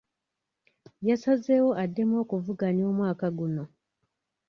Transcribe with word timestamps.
Yasazeewo 1.07 1.71
addemu 1.83 2.15
okuvuganya 2.23 2.83
omwaka 2.91 3.27
gunno. 3.37 3.65